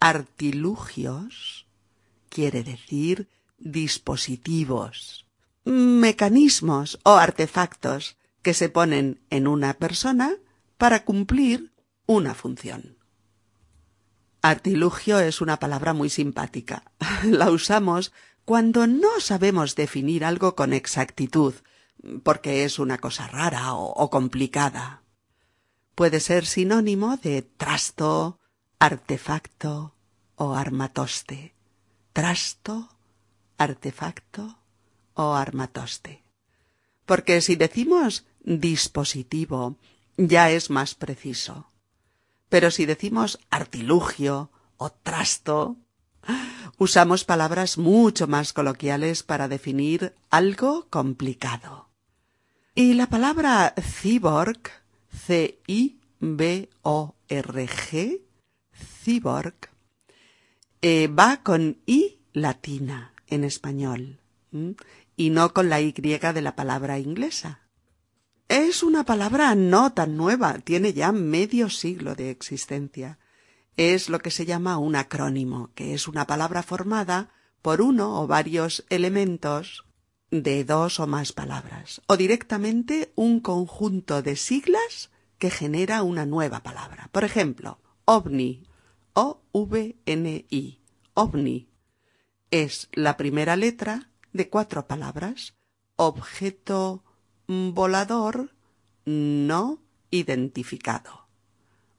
artilugios, 0.00 1.66
quiere 2.28 2.62
decir 2.62 3.28
dispositivos, 3.58 5.26
mecanismos 5.64 6.98
o 7.04 7.12
artefactos 7.14 8.16
que 8.42 8.54
se 8.54 8.68
ponen 8.68 9.20
en 9.30 9.46
una 9.46 9.74
persona 9.74 10.34
para 10.76 11.04
cumplir 11.04 11.72
una 12.06 12.34
función. 12.34 12.96
Artilugio 14.42 15.18
es 15.18 15.40
una 15.40 15.58
palabra 15.58 15.92
muy 15.92 16.08
simpática. 16.08 16.84
La 17.24 17.50
usamos 17.50 18.12
cuando 18.44 18.86
no 18.86 19.20
sabemos 19.20 19.74
definir 19.74 20.24
algo 20.24 20.54
con 20.54 20.72
exactitud, 20.72 21.54
porque 22.22 22.64
es 22.64 22.78
una 22.78 22.98
cosa 22.98 23.26
rara 23.26 23.74
o, 23.74 24.08
complicada 24.10 25.02
puede 25.96 26.20
ser 26.20 26.44
sinónimo 26.44 27.16
de 27.16 27.42
trasto, 27.42 28.38
artefacto 28.78 29.94
o 30.36 30.54
armatoste. 30.54 31.54
Trasto, 32.12 32.90
artefacto 33.58 34.58
o 35.14 35.34
armatoste. 35.34 36.22
Porque 37.06 37.40
si 37.40 37.56
decimos 37.56 38.26
dispositivo, 38.44 39.76
ya 40.18 40.50
es 40.50 40.68
más 40.70 40.94
preciso. 40.94 41.70
Pero 42.48 42.70
si 42.70 42.86
decimos 42.86 43.38
artilugio 43.50 44.50
o 44.76 44.90
trasto, 44.90 45.76
usamos 46.78 47.24
palabras 47.24 47.78
mucho 47.78 48.26
más 48.26 48.52
coloquiales 48.52 49.22
para 49.22 49.48
definir 49.48 50.14
algo 50.30 50.88
complicado. 50.90 51.90
Y 52.74 52.94
la 52.94 53.08
palabra 53.08 53.74
cyborg 53.80 54.60
C-I-B-O-R-G, 55.16 56.00
cyborg, 59.02 59.54
eh, 60.82 61.08
va 61.08 61.42
con 61.42 61.78
I 61.86 62.18
latina 62.32 63.14
en 63.26 63.44
español 63.44 64.20
y 65.16 65.30
no 65.30 65.54
con 65.54 65.68
la 65.68 65.80
Y 65.80 65.92
de 65.92 66.42
la 66.42 66.54
palabra 66.54 66.98
inglesa. 66.98 67.65
Es 68.48 68.84
una 68.84 69.04
palabra 69.04 69.56
no 69.56 69.92
tan 69.92 70.16
nueva, 70.16 70.60
tiene 70.60 70.92
ya 70.92 71.10
medio 71.10 71.68
siglo 71.68 72.14
de 72.14 72.30
existencia. 72.30 73.18
Es 73.76 74.08
lo 74.08 74.20
que 74.20 74.30
se 74.30 74.46
llama 74.46 74.78
un 74.78 74.94
acrónimo, 74.94 75.70
que 75.74 75.94
es 75.94 76.06
una 76.06 76.28
palabra 76.28 76.62
formada 76.62 77.30
por 77.60 77.82
uno 77.82 78.20
o 78.20 78.28
varios 78.28 78.84
elementos 78.88 79.84
de 80.30 80.64
dos 80.64 81.00
o 81.00 81.08
más 81.08 81.32
palabras, 81.32 82.02
o 82.06 82.16
directamente 82.16 83.12
un 83.16 83.40
conjunto 83.40 84.22
de 84.22 84.36
siglas 84.36 85.10
que 85.38 85.50
genera 85.50 86.04
una 86.04 86.24
nueva 86.24 86.62
palabra. 86.62 87.08
Por 87.10 87.24
ejemplo, 87.24 87.80
ovni, 88.04 88.62
O-V-N-I, 89.12 90.80
ovni, 91.14 91.68
es 92.52 92.88
la 92.92 93.16
primera 93.16 93.56
letra 93.56 94.10
de 94.32 94.48
cuatro 94.48 94.86
palabras, 94.86 95.54
objeto 95.96 97.02
volador 97.48 98.50
no 99.04 99.78
identificado. 100.10 101.26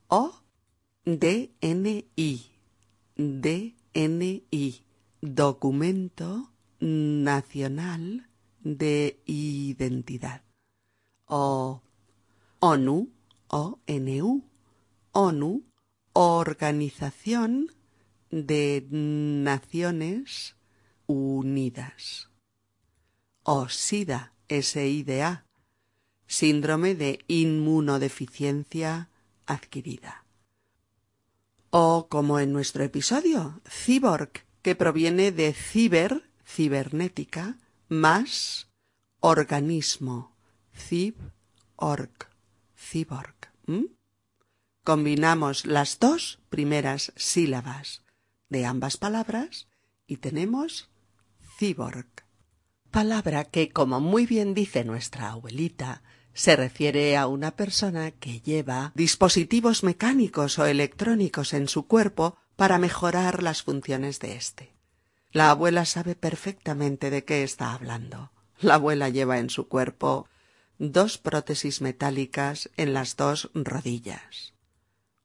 O, 0.07 0.41
D-N-I, 1.05 2.51
D-N-I, 3.15 4.83
documento 5.21 6.51
nacional 6.79 8.29
de 8.63 9.21
identidad. 9.25 10.43
O, 11.25 11.81
ONU, 12.59 13.09
ONU, 13.47 14.43
ONU, 15.11 15.63
Organización 16.13 17.71
de 18.31 18.85
Naciones 18.89 20.55
Unidas. 21.05 22.29
O 23.43 23.69
SIDA, 23.69 24.33
SIDA, 24.49 25.45
síndrome 26.27 26.95
de 26.95 27.23
inmunodeficiencia 27.27 29.09
adquirida. 29.45 30.25
O 31.69 32.07
como 32.09 32.39
en 32.39 32.53
nuestro 32.53 32.83
episodio, 32.83 33.61
cyborg, 33.69 34.45
que 34.61 34.75
proviene 34.75 35.31
de 35.31 35.53
ciber, 35.53 36.29
cibernética, 36.45 37.57
más 37.89 38.67
organismo, 39.19 40.35
cib, 40.73 41.15
org, 41.75 42.29
cyborg. 42.75 43.35
Combinamos 44.83 45.65
las 45.65 45.99
dos 45.99 46.39
primeras 46.49 47.11
sílabas 47.15 48.03
de 48.49 48.65
ambas 48.65 48.97
palabras 48.97 49.67
y 50.05 50.17
tenemos 50.17 50.89
cyborg. 51.57 52.26
Palabra 52.91 53.45
que, 53.45 53.69
como 53.69 53.99
muy 53.99 54.25
bien 54.25 54.53
dice 54.53 54.83
nuestra 54.83 55.31
abuelita, 55.31 56.01
se 56.33 56.55
refiere 56.55 57.17
a 57.17 57.27
una 57.27 57.51
persona 57.51 58.11
que 58.11 58.41
lleva 58.41 58.91
dispositivos 58.95 59.83
mecánicos 59.83 60.59
o 60.59 60.65
electrónicos 60.65 61.53
en 61.53 61.67
su 61.67 61.87
cuerpo 61.87 62.37
para 62.55 62.77
mejorar 62.77 63.41
las 63.41 63.63
funciones 63.63 64.19
de 64.19 64.35
éste. 64.35 64.73
La 65.31 65.49
abuela 65.49 65.85
sabe 65.85 66.15
perfectamente 66.15 67.09
de 67.09 67.23
qué 67.23 67.43
está 67.43 67.73
hablando. 67.73 68.31
La 68.59 68.75
abuela 68.75 69.09
lleva 69.09 69.39
en 69.39 69.49
su 69.49 69.67
cuerpo 69.67 70.27
dos 70.79 71.17
prótesis 71.17 71.81
metálicas 71.81 72.69
en 72.77 72.93
las 72.93 73.15
dos 73.15 73.49
rodillas, 73.53 74.53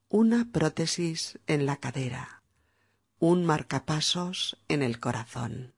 una 0.08 0.50
prótesis 0.50 1.38
en 1.46 1.66
la 1.66 1.76
cadera, 1.76 2.42
un 3.18 3.44
marcapasos 3.44 4.58
en 4.68 4.82
el 4.82 4.98
corazón, 4.98 5.74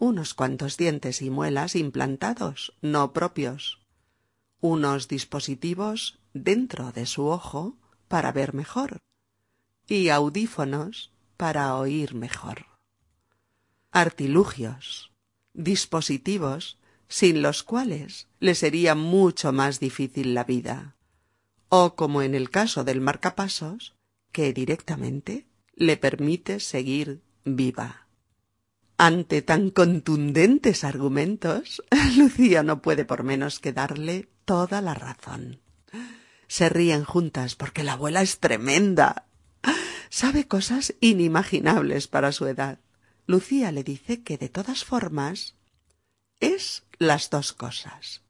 unos 0.00 0.32
cuantos 0.32 0.78
dientes 0.78 1.20
y 1.20 1.28
muelas 1.28 1.76
implantados, 1.76 2.72
no 2.80 3.12
propios, 3.12 3.78
unos 4.60 5.08
dispositivos 5.08 6.18
dentro 6.32 6.90
de 6.90 7.04
su 7.04 7.26
ojo 7.26 7.76
para 8.08 8.32
ver 8.32 8.54
mejor 8.54 8.98
y 9.86 10.08
audífonos 10.08 11.12
para 11.36 11.76
oír 11.76 12.14
mejor. 12.14 12.66
Artilugios, 13.90 15.12
dispositivos 15.52 16.78
sin 17.08 17.42
los 17.42 17.62
cuales 17.62 18.28
le 18.38 18.54
sería 18.54 18.94
mucho 18.94 19.52
más 19.52 19.80
difícil 19.80 20.32
la 20.32 20.44
vida, 20.44 20.96
o 21.68 21.94
como 21.94 22.22
en 22.22 22.34
el 22.34 22.48
caso 22.48 22.84
del 22.84 23.02
marcapasos, 23.02 23.96
que 24.32 24.52
directamente 24.54 25.46
le 25.74 25.96
permite 25.96 26.60
seguir 26.60 27.20
viva. 27.44 28.06
Ante 29.02 29.40
tan 29.40 29.70
contundentes 29.70 30.84
argumentos, 30.84 31.82
Lucía 32.18 32.62
no 32.62 32.82
puede 32.82 33.06
por 33.06 33.22
menos 33.22 33.58
que 33.58 33.72
darle 33.72 34.28
toda 34.44 34.82
la 34.82 34.92
razón. 34.92 35.62
Se 36.48 36.68
ríen 36.68 37.04
juntas 37.04 37.54
porque 37.54 37.82
la 37.82 37.94
abuela 37.94 38.20
es 38.20 38.40
tremenda. 38.40 39.24
Sabe 40.10 40.46
cosas 40.46 40.94
inimaginables 41.00 42.08
para 42.08 42.30
su 42.30 42.46
edad. 42.46 42.78
Lucía 43.26 43.72
le 43.72 43.84
dice 43.84 44.22
que 44.22 44.36
de 44.36 44.50
todas 44.50 44.84
formas 44.84 45.56
es 46.38 46.84
las 46.98 47.30
dos 47.30 47.54
cosas. 47.54 48.20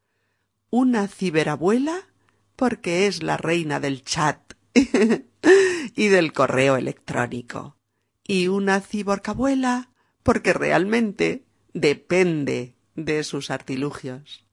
Una 0.70 1.08
ciberabuela 1.08 2.06
porque 2.54 3.08
es 3.08 3.24
la 3.24 3.36
reina 3.36 3.80
del 3.80 4.04
chat 4.04 4.54
y 5.96 6.06
del 6.06 6.32
correo 6.32 6.76
electrónico. 6.76 7.76
Y 8.24 8.46
una 8.46 8.80
ciborcabuela 8.80 9.89
porque 10.22 10.52
realmente 10.52 11.44
depende 11.72 12.76
de 12.94 13.24
sus 13.24 13.50
artilugios. 13.50 14.44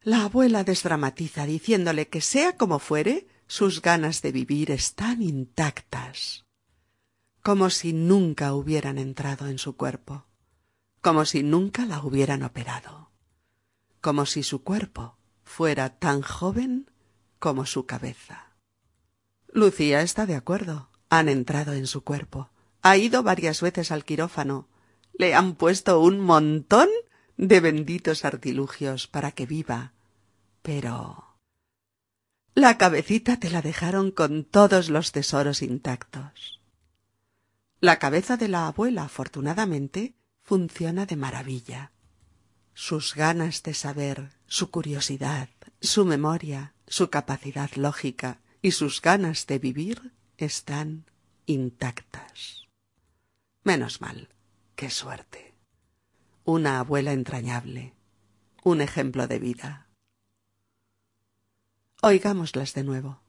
La 0.00 0.24
abuela 0.24 0.64
desdramatiza 0.64 1.46
diciéndole 1.46 2.08
que 2.08 2.20
sea 2.20 2.56
como 2.56 2.78
fuere, 2.78 3.26
sus 3.48 3.82
ganas 3.82 4.22
de 4.22 4.32
vivir 4.32 4.70
están 4.70 5.22
intactas, 5.22 6.44
como 7.42 7.70
si 7.70 7.92
nunca 7.92 8.54
hubieran 8.54 8.98
entrado 8.98 9.48
en 9.48 9.58
su 9.58 9.76
cuerpo, 9.76 10.26
como 11.00 11.24
si 11.24 11.42
nunca 11.42 11.86
la 11.86 12.02
hubieran 12.02 12.42
operado, 12.42 13.10
como 14.00 14.26
si 14.26 14.42
su 14.42 14.62
cuerpo 14.62 15.16
fuera 15.44 15.98
tan 15.98 16.22
joven 16.22 16.90
como 17.38 17.66
su 17.66 17.86
cabeza. 17.86 18.46
Lucía 19.48 20.02
está 20.02 20.26
de 20.26 20.34
acuerdo. 20.34 20.90
Han 21.08 21.28
entrado 21.28 21.72
en 21.72 21.86
su 21.86 22.02
cuerpo. 22.02 22.50
Ha 22.82 22.96
ido 22.96 23.22
varias 23.22 23.62
veces 23.62 23.90
al 23.90 24.04
quirófano. 24.04 24.68
Le 25.18 25.34
han 25.34 25.54
puesto 25.54 26.00
un 26.00 26.20
montón 26.20 26.88
de 27.36 27.60
benditos 27.60 28.24
artilugios 28.24 29.06
para 29.06 29.32
que 29.32 29.46
viva 29.46 29.92
pero... 30.66 31.38
La 32.56 32.76
cabecita 32.76 33.38
te 33.38 33.50
la 33.50 33.62
dejaron 33.62 34.10
con 34.10 34.42
todos 34.42 34.88
los 34.88 35.12
tesoros 35.12 35.62
intactos. 35.62 36.60
La 37.78 38.00
cabeza 38.00 38.36
de 38.36 38.48
la 38.48 38.66
abuela, 38.66 39.04
afortunadamente, 39.04 40.16
funciona 40.42 41.06
de 41.06 41.14
maravilla. 41.14 41.92
Sus 42.74 43.14
ganas 43.14 43.62
de 43.62 43.74
saber, 43.74 44.32
su 44.46 44.72
curiosidad, 44.72 45.50
su 45.80 46.04
memoria, 46.04 46.74
su 46.88 47.10
capacidad 47.10 47.70
lógica 47.76 48.40
y 48.60 48.72
sus 48.72 49.00
ganas 49.00 49.46
de 49.46 49.60
vivir 49.60 50.14
están 50.36 51.04
intactas. 51.46 52.66
Menos 53.62 54.00
mal, 54.00 54.30
qué 54.76 54.90
suerte. 54.90 55.54
Una 56.44 56.78
abuela 56.78 57.12
entrañable, 57.12 57.94
un 58.62 58.80
ejemplo 58.80 59.26
de 59.26 59.38
vida. 59.38 59.88
Oigámoslas 62.02 62.74
de 62.74 62.84
nuevo. 62.84 63.20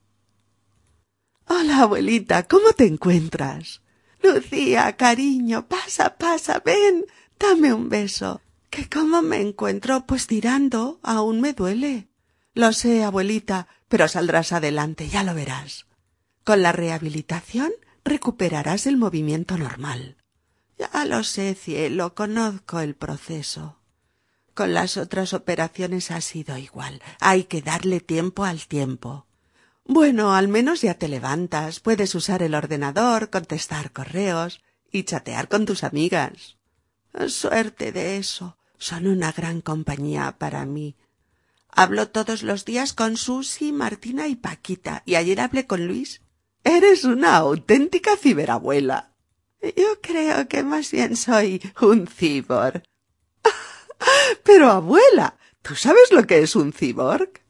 Hola, 1.48 1.84
abuelita, 1.84 2.44
¿cómo 2.44 2.74
te 2.74 2.86
encuentras? 2.86 3.82
Lucía, 4.22 4.98
cariño, 4.98 5.68
pasa, 5.68 6.18
pasa, 6.18 6.62
ven, 6.64 7.06
dame 7.40 7.74
un 7.74 7.88
beso. 7.88 8.42
¿Que 8.70 8.90
cómo 8.90 9.22
me 9.22 9.40
encuentro? 9.40 10.06
Pues 10.06 10.28
tirando, 10.28 11.00
aún 11.02 11.40
me 11.40 11.54
duele. 11.54 12.10
Lo 12.54 12.74
sé, 12.74 13.04
abuelita, 13.04 13.68
pero 13.88 14.10
saldrás 14.10 14.52
adelante, 14.52 15.08
ya 15.08 15.24
lo 15.24 15.34
verás. 15.34 15.86
Con 16.44 16.62
la 16.62 16.74
rehabilitación 16.74 17.72
recuperarás 18.04 18.86
el 18.86 18.98
movimiento 18.98 19.58
normal. 19.58 20.17
Ya 20.78 21.06
lo 21.06 21.24
sé, 21.24 21.56
cielo, 21.56 22.14
conozco 22.14 22.80
el 22.80 22.96
proceso. 22.96 23.78
Con 24.54 24.74
las 24.74 24.98
otras 24.98 25.34
operaciones 25.34 26.12
ha 26.12 26.22
sido 26.22 26.58
igual. 26.58 27.02
Hay 27.20 27.46
que 27.46 27.62
darle 27.62 28.00
tiempo 28.00 28.44
al 28.44 28.68
tiempo. 28.68 29.26
Bueno, 29.86 30.34
al 30.34 30.48
menos 30.48 30.82
ya 30.82 30.96
te 30.96 31.08
levantas, 31.08 31.80
puedes 31.80 32.14
usar 32.14 32.44
el 32.44 32.56
ordenador, 32.56 33.30
contestar 33.30 33.92
correos 33.92 34.62
y 34.92 35.04
chatear 35.04 35.48
con 35.48 35.66
tus 35.66 35.84
amigas. 35.84 36.58
Suerte 37.28 37.92
de 37.92 38.18
eso. 38.18 38.58
Son 38.78 39.08
una 39.08 39.32
gran 39.32 39.62
compañía 39.62 40.36
para 40.38 40.66
mí. 40.66 40.96
Hablo 41.70 42.10
todos 42.10 42.44
los 42.44 42.66
días 42.66 42.94
con 42.94 43.18
Susi, 43.18 43.72
Martina 43.72 44.28
y 44.28 44.36
Paquita, 44.36 45.04
y 45.06 45.16
ayer 45.16 45.40
hablé 45.40 45.66
con 45.66 45.88
Luis. 45.88 46.22
Eres 46.64 47.04
una 47.04 47.38
auténtica 47.38 48.18
ciberabuela. 48.18 49.14
Yo 49.62 50.00
creo 50.02 50.48
que 50.48 50.64
más 50.64 50.92
bien 50.92 51.16
soy 51.16 51.62
un 51.82 52.08
cibor. 52.08 52.84
Pero 54.44 54.70
abuela, 54.72 55.38
¿tú 55.62 55.76
sabes 55.76 56.12
lo 56.12 56.26
que 56.26 56.40
es 56.40 56.56
un 56.56 56.74
ciborg? 56.74 57.42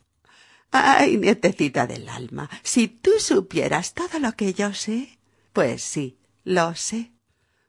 Ay, 0.71 1.17
nietecita 1.17 1.87
del 1.87 2.09
alma, 2.09 2.49
si 2.63 2.87
tú 2.87 3.11
supieras 3.19 3.93
todo 3.93 4.19
lo 4.19 4.33
que 4.33 4.53
yo 4.53 4.73
sé. 4.73 5.19
Pues 5.53 5.81
sí, 5.81 6.19
lo 6.43 6.75
sé. 6.75 7.11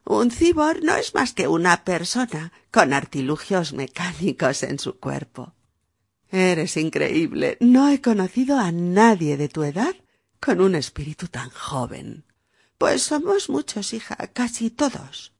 Un 0.04 0.30
cibor 0.30 0.82
no 0.82 0.96
es 0.96 1.14
más 1.14 1.34
que 1.34 1.48
una 1.48 1.84
persona 1.84 2.52
con 2.70 2.92
artilugios 2.92 3.72
mecánicos 3.72 4.62
en 4.62 4.78
su 4.78 4.98
cuerpo. 4.98 5.54
Eres 6.30 6.76
increíble. 6.76 7.56
No 7.60 7.88
he 7.88 8.00
conocido 8.00 8.58
a 8.58 8.72
nadie 8.72 9.36
de 9.36 9.48
tu 9.48 9.64
edad 9.64 9.94
con 10.40 10.60
un 10.60 10.74
espíritu 10.74 11.28
tan 11.28 11.50
joven. 11.50 12.24
Pues 12.78 13.02
somos 13.02 13.48
muchos, 13.50 13.92
hija, 13.92 14.16
casi 14.32 14.70
todos. 14.70 15.32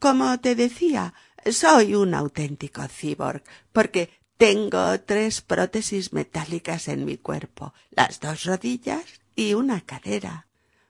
Como 0.00 0.38
te 0.40 0.56
decía, 0.56 1.14
soy 1.50 1.94
un 1.94 2.14
auténtico 2.14 2.82
cyborg, 2.88 3.42
porque 3.72 4.10
tengo 4.36 4.98
tres 5.00 5.40
prótesis 5.40 6.12
metálicas 6.12 6.88
en 6.88 7.04
mi 7.04 7.16
cuerpo, 7.16 7.74
las 7.90 8.20
dos 8.20 8.44
rodillas 8.44 9.04
y 9.36 9.54
una 9.54 9.82
cadera. 9.82 10.48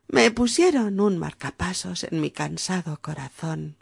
Me 0.09 0.31
pusieron 0.31 1.01
un 1.01 1.19
marcapasos 1.19 2.05
en 2.05 2.21
mi 2.21 2.31
cansado 2.31 3.01
corazón. 3.01 3.77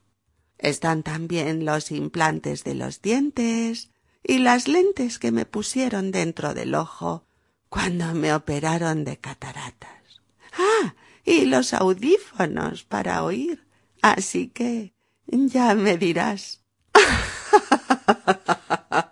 Están 0.59 1.03
también 1.03 1.65
los 1.65 1.91
implantes 1.93 2.65
de 2.65 2.75
los 2.75 3.01
dientes 3.01 3.91
y 4.25 4.39
las 4.39 4.67
lentes 4.67 5.19
que 5.19 5.31
me 5.31 5.47
pusieron 5.47 6.11
dentro 6.11 6.53
del 6.53 6.75
ojo 6.75 7.25
cuando 7.69 8.13
me 8.15 8.35
operaron 8.35 9.05
de 9.05 9.19
cataratas. 9.19 10.21
Ah, 10.53 10.95
y 11.29 11.45
los 11.45 11.75
audífonos 11.75 12.85
para 12.85 13.23
oír. 13.23 13.67
Así 14.01 14.49
que 14.49 14.95
ya 15.27 15.75
me 15.75 15.99
dirás. 15.99 16.63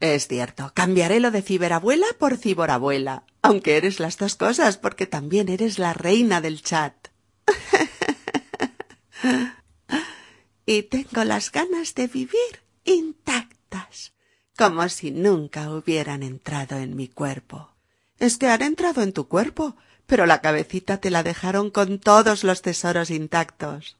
es 0.00 0.26
cierto, 0.26 0.72
cambiaré 0.74 1.20
lo 1.20 1.30
de 1.30 1.42
ciberabuela 1.42 2.06
por 2.18 2.38
ciborabuela, 2.38 3.24
aunque 3.42 3.76
eres 3.76 4.00
las 4.00 4.16
dos 4.16 4.36
cosas, 4.36 4.78
porque 4.78 5.06
también 5.06 5.50
eres 5.50 5.78
la 5.78 5.92
reina 5.92 6.40
del 6.40 6.62
chat. 6.62 6.94
y 10.66 10.84
tengo 10.84 11.24
las 11.24 11.52
ganas 11.52 11.94
de 11.94 12.06
vivir 12.06 12.62
intactas, 12.84 14.14
como 14.56 14.88
si 14.88 15.10
nunca 15.10 15.70
hubieran 15.70 16.22
entrado 16.22 16.78
en 16.78 16.96
mi 16.96 17.08
cuerpo. 17.08 17.74
Es 18.18 18.38
que 18.38 18.48
han 18.48 18.62
entrado 18.62 19.02
en 19.02 19.12
tu 19.12 19.28
cuerpo, 19.28 19.76
pero 20.06 20.26
la 20.26 20.40
cabecita 20.40 20.98
te 20.98 21.10
la 21.10 21.22
dejaron 21.22 21.70
con 21.70 21.98
todos 21.98 22.44
los 22.44 22.62
tesoros 22.62 23.10
intactos. 23.10 23.96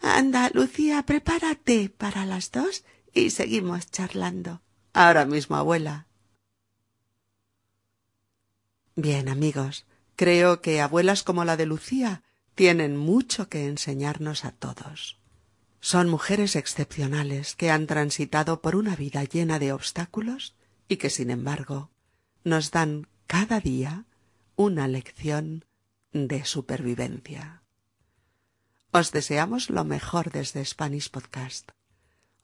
Anda, 0.00 0.50
Lucía, 0.52 1.04
prepárate 1.04 1.88
para 1.88 2.26
las 2.26 2.50
dos 2.50 2.84
y 3.12 3.30
seguimos 3.30 3.90
charlando. 3.90 4.60
Ahora 4.92 5.24
mismo, 5.24 5.56
abuela. 5.56 6.06
Bien, 8.96 9.28
amigos, 9.28 9.86
creo 10.16 10.60
que 10.60 10.80
abuelas 10.80 11.22
como 11.22 11.44
la 11.44 11.56
de 11.56 11.66
Lucía 11.66 12.22
tienen 12.54 12.96
mucho 12.96 13.48
que 13.48 13.66
enseñarnos 13.66 14.44
a 14.44 14.52
todos. 14.52 15.18
Son 15.80 16.08
mujeres 16.08 16.56
excepcionales 16.56 17.56
que 17.56 17.70
han 17.70 17.86
transitado 17.86 18.60
por 18.62 18.76
una 18.76 18.96
vida 18.96 19.24
llena 19.24 19.58
de 19.58 19.72
obstáculos 19.72 20.54
y 20.88 20.96
que, 20.96 21.10
sin 21.10 21.30
embargo, 21.30 21.90
nos 22.44 22.70
dan 22.70 23.08
cada 23.26 23.60
día 23.60 24.04
una 24.56 24.88
lección 24.88 25.64
de 26.12 26.44
supervivencia. 26.44 27.62
Os 28.92 29.10
deseamos 29.10 29.70
lo 29.70 29.84
mejor 29.84 30.30
desde 30.30 30.64
Spanish 30.64 31.10
Podcast. 31.10 31.70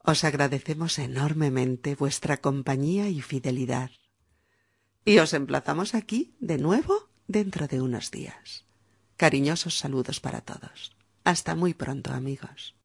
Os 0.03 0.25
agradecemos 0.25 0.99
enormemente 0.99 1.95
vuestra 1.95 2.39
compañía 2.39 3.09
y 3.09 3.21
fidelidad. 3.21 3.91
Y 5.05 5.19
os 5.19 5.33
emplazamos 5.33 5.95
aquí 5.95 6.35
de 6.41 6.59
nuevo 6.59 7.11
dentro 7.29 7.69
de 7.69 7.81
unos 7.81 8.11
días. 8.11 8.67
Cariñosos 9.17 9.79
saludos 9.79 10.19
para 10.19 10.41
todos. 10.41 10.97
Hasta 11.23 11.55
muy 11.55 11.75
pronto, 11.75 12.13
amigos. 12.13 12.80